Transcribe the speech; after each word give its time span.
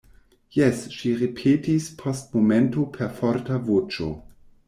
Jes, 0.59 0.79
ŝi 0.99 1.11
ripetis 1.19 1.85
post 2.01 2.33
momento 2.37 2.87
per 2.97 3.13
forta 3.21 3.59
voĉo. 3.71 4.09